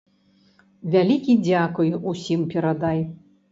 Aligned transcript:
Вялікі 0.95 1.35
дзякуй 1.49 1.93
усім 2.15 2.49
перадай! 2.57 2.99